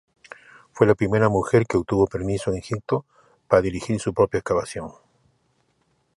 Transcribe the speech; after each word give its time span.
Fue 0.71 0.87
la 0.87 0.95
primera 0.95 1.29
mujer 1.29 1.67
que 1.67 1.77
obtuvo 1.77 2.07
permiso 2.07 2.49
en 2.49 2.57
Egipto 2.57 3.05
para 3.47 3.61
dirigir 3.61 3.99
su 3.99 4.15
propia 4.15 4.39
excavación. 4.39 4.93